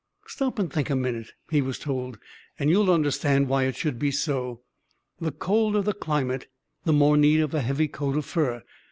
[0.25, 2.17] "Stop and think a minute," he was told,
[2.57, 4.61] "and you'll understand why it should be so.
[5.19, 6.47] The colder the climate
[6.85, 8.63] the more need of a heavy coat of fur.